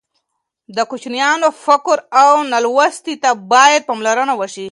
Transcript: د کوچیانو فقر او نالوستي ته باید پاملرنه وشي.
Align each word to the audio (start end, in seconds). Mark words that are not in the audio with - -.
د 0.75 0.77
کوچیانو 0.89 1.47
فقر 1.65 1.97
او 2.23 2.31
نالوستي 2.51 3.15
ته 3.23 3.29
باید 3.51 3.81
پاملرنه 3.89 4.33
وشي. 4.37 4.59